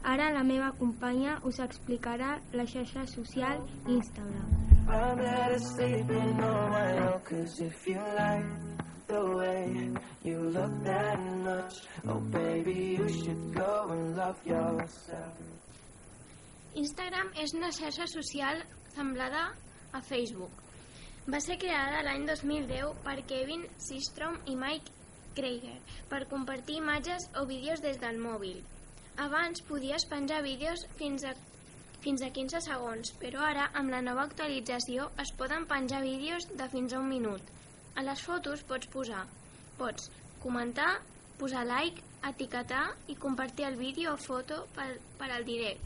[0.03, 4.51] Ara la meva companya us explicarà la xarxa social Instagram.
[4.89, 8.45] I'm better sleeping on my own, cause if you like
[9.07, 9.91] the way
[10.23, 15.35] you look that much, oh baby, you should go and love yourself.
[16.75, 18.63] Instagram és una xarxa social
[18.95, 19.51] semblada
[19.91, 20.68] a Facebook.
[21.27, 24.93] Va ser creada l'any 2010 per Kevin Systrom i Mike
[25.35, 25.77] Krieger
[26.09, 28.61] per compartir imatges o vídeos des del mòbil.
[29.25, 31.33] Abans podies penjar vídeos fins a,
[32.05, 36.69] fins a 15 segons, però ara, amb la nova actualització, es poden penjar vídeos de
[36.71, 37.53] fins a un minut.
[37.95, 39.25] A les fotos pots posar,
[39.77, 40.09] pots
[40.39, 40.91] comentar,
[41.37, 45.83] posar like, etiquetar i compartir el vídeo o foto per, per al direct.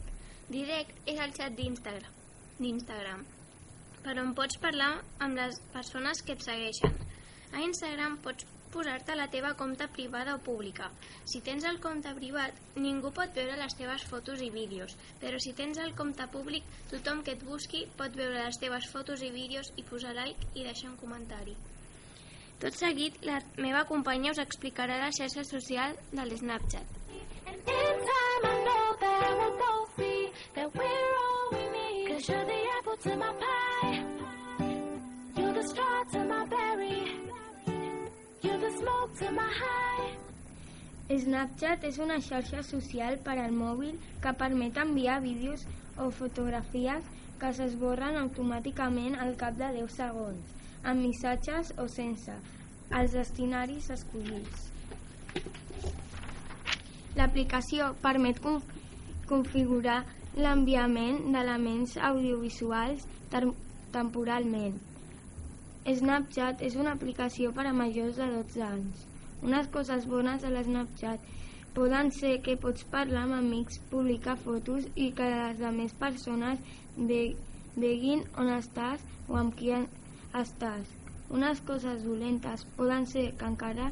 [0.48, 3.24] Direct és el xat d'Instagram,
[4.04, 6.92] d'Instagram, per on pots parlar amb les persones que et segueixen.
[7.52, 10.90] A Instagram pots posar-te la teva compte privada o pública.
[11.24, 15.52] Si tens el compte privat, ningú pot veure les teves fotos i vídeos, però si
[15.52, 19.72] tens el compte públic, tothom que et busqui pot veure les teves fotos i vídeos
[19.76, 21.54] i posar like i deixar un comentari.
[22.60, 27.00] Tot seguit, la meva companya us explicarà la xarxa social de l'Snapchat.
[32.14, 33.73] Cause you're the apple to my pie.
[35.64, 37.08] Straw to my berry.
[38.42, 40.12] You're the smoke to my high.
[41.08, 45.64] Snapchat és una xarxa social per al mòbil que permet enviar vídeos
[45.96, 47.08] o fotografies
[47.40, 50.54] que s'esborren automàticament al cap de 10 segons,
[50.84, 52.36] amb missatges o sense,
[52.92, 54.68] als destinaris escollits.
[57.16, 58.68] L'aplicació permet conf
[59.32, 60.02] configurar
[60.36, 63.08] l'enviament d'elements audiovisuals
[63.94, 64.82] temporalment.
[65.84, 69.00] Snapchat és una aplicació per a majors de 12 anys.
[69.44, 71.26] Unes coses bones de l'Snapchat
[71.76, 76.62] poden ser que pots parlar amb amics, publicar fotos i que les altres persones
[77.10, 77.18] ve
[77.76, 79.74] veguin on estàs o amb qui
[80.40, 80.94] estàs.
[81.36, 83.90] Unes coses dolentes poden ser que encara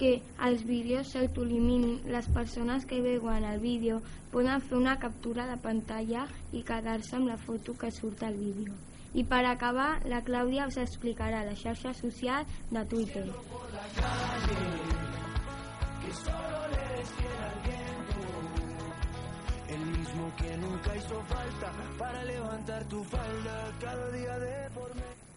[0.00, 0.14] que
[0.48, 4.00] els vídeos s'autoeliminin, les persones que veuen el vídeo
[4.32, 8.72] poden fer una captura de pantalla i quedar-se amb la foto que surt al vídeo.
[9.14, 13.26] I per acabar, la Clàudia us explicarà la xarxa social de Twitter.
[19.68, 24.92] El mismo que nunca hizo falta para levantar tu falda cada día de por.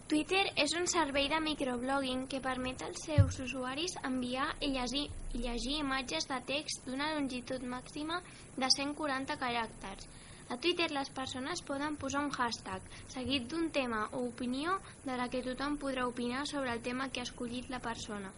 [0.06, 5.40] Twitter és un servei de microblogging que permet als seus usuaris enviar i llegir, i
[5.42, 8.20] llegir imatges de text d'una longitud màxima
[8.54, 10.06] de 140 caràcters.
[10.48, 15.26] A Twitter les persones poden posar un hashtag seguit d'un tema o opinió de la
[15.32, 18.30] que tothom podrà opinar sobre el tema que ha escollit la persona.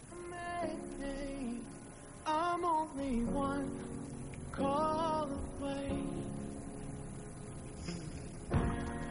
[2.27, 3.69] I'm only one
[4.53, 5.29] call
[5.61, 5.93] away.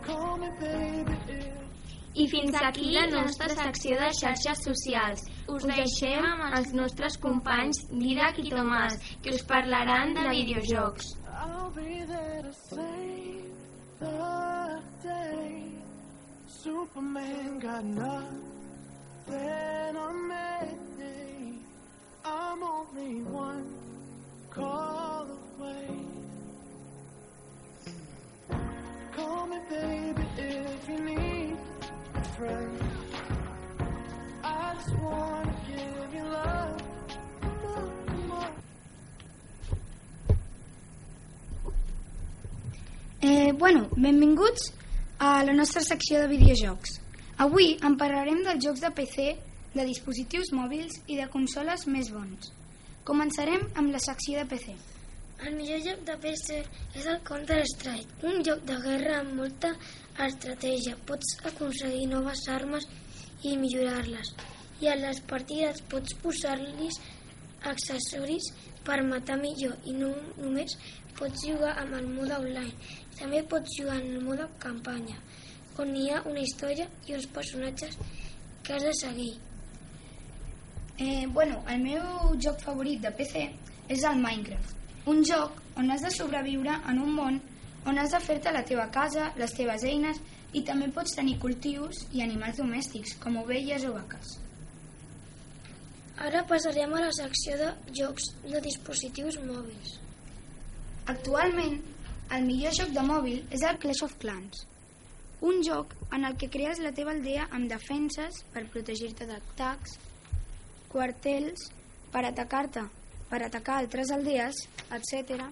[0.07, 1.17] Call me, baby,
[2.17, 5.21] I fins aquí la nostra secció de xarxes socials.
[5.53, 11.16] Us deixem amb els nostres companys Didac i Tomàs, que us parlaran de videojocs.
[11.39, 13.45] I'll be there to save
[13.99, 15.63] the day.
[16.47, 18.38] Superman got nothing
[19.95, 21.59] on me.
[22.25, 23.71] I'm only one
[24.49, 25.27] call
[25.59, 25.88] away.
[29.15, 31.57] Call me, baby, if you need
[32.15, 32.79] a friend.
[34.43, 36.96] I just wanna give you love.
[43.30, 44.73] Eh, bueno, benvinguts
[45.19, 46.93] a la nostra secció de videojocs.
[47.43, 49.25] Avui en parlarem dels jocs de PC,
[49.73, 52.53] de dispositius mòbils i de consoles més bons.
[53.09, 54.78] Començarem amb la secció de PC.
[55.43, 56.61] El millor joc de PC
[57.01, 59.73] és el Counter-Strike, un joc de guerra amb molta
[60.30, 60.95] estratègia.
[61.11, 62.88] Pots aconseguir noves armes
[63.43, 64.32] i millorar-les.
[64.80, 67.01] I a les partides pots posar-los
[67.75, 68.53] accessoris
[68.88, 70.77] per matar millor i no només
[71.17, 72.93] pots jugar amb el mode online.
[73.17, 75.17] També pots jugar en el mode campanya,
[75.81, 77.99] on hi ha una història i uns personatges
[78.63, 79.33] que has de seguir.
[80.97, 83.43] Eh, bueno, el meu joc favorit de PC
[83.93, 84.73] és el Minecraft,
[85.13, 87.38] un joc on has de sobreviure en un món
[87.88, 90.19] on has de fer-te la teva casa, les teves eines
[90.57, 94.46] i també pots tenir cultius i animals domèstics, com ovelles o vaques.
[96.18, 97.68] Ara passarem a la secció de
[97.99, 99.99] jocs de dispositius mòbils.
[101.13, 101.78] Actualment,
[102.34, 104.65] el millor joc de mòbil és el Clash of Clans,
[105.41, 109.97] un joc en el que crees la teva aldea amb defenses per protegir-te d'atacs,
[110.89, 111.70] quartels
[112.11, 112.84] per atacar-te,
[113.30, 114.63] per atacar altres aldees,
[114.97, 115.45] etc.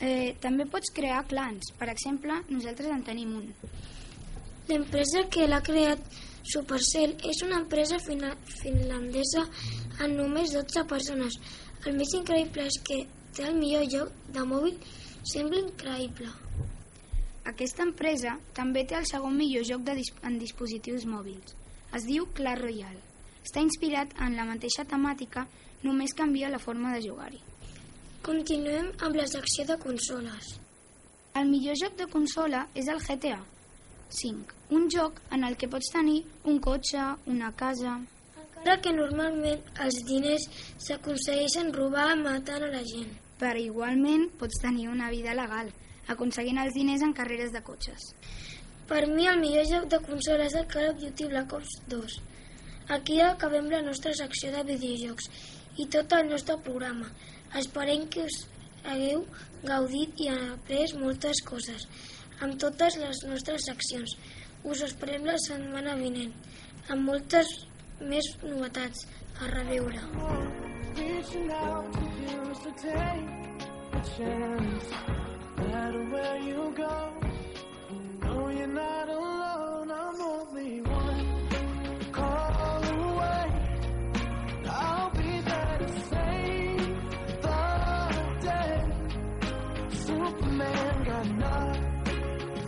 [0.00, 3.48] Eh, també pots crear clans, per exemple, nosaltres en tenim un.
[4.68, 6.20] L'empresa que l'ha creat
[6.50, 9.42] Supercell és una empresa finlandesa
[10.02, 11.36] amb només 12 persones.
[11.86, 12.96] El més increïble és que
[13.36, 14.80] té el millor joc de mòbil,
[15.32, 16.30] sembla increïble.
[17.52, 21.54] Aquesta empresa també té el segon millor joc de dis en dispositius mòbils.
[21.94, 23.04] Es diu Clash Royale.
[23.46, 25.46] Està inspirat en la mateixa temàtica,
[25.86, 27.40] només canvia la forma de jugar-hi.
[28.26, 30.50] Continuem amb la secció de consoles.
[31.38, 33.38] El millor joc de consola és el GTA
[34.10, 37.98] 5, un joc en el que pots tenir un cotxe, una casa...
[38.60, 40.42] Encara que normalment els diners
[40.84, 43.14] s'aconsegueixen robar matant a la gent.
[43.40, 45.70] Però igualment pots tenir una vida legal,
[46.12, 48.10] aconseguint els diners en carreres de cotxes.
[48.90, 52.20] Per mi el millor joc de consola és el Call of Duty Black Ops 2.
[52.98, 55.30] Aquí acabem la nostra secció de videojocs
[55.78, 57.08] i tot el nostre programa.
[57.56, 58.42] Esperem que us
[58.84, 59.24] hagueu
[59.64, 61.86] gaudit i après moltes coses
[62.44, 64.16] amb totes les nostres accions.
[64.64, 66.32] Us esperem la setmana vinent,
[66.92, 67.52] amb moltes
[68.00, 69.06] més novetats
[69.40, 70.00] a reviure.
[90.10, 91.89] Superman got nothing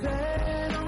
[0.02, 0.81] stand